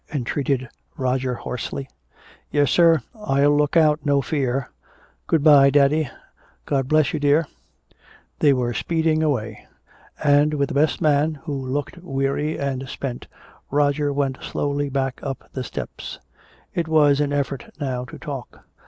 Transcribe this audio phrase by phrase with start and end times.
[0.11, 1.87] entreated Roger hoarsely.
[2.49, 3.03] "Yes, sir!
[3.13, 4.03] I'll look out!
[4.03, 4.71] No fear!"
[5.27, 6.09] "Good bye, daddy!"
[6.65, 7.45] "God bless you, dear!"
[8.39, 9.67] They were speeding away.
[10.23, 13.27] And with the best man, who looked weary and spent,
[13.69, 16.17] Roger went slowly back up the steps.
[16.73, 18.65] It was an effort now to talk.